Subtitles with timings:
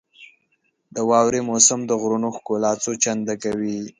[0.95, 3.79] •د واورې موسم د غرونو ښکلا څو چنده کوي.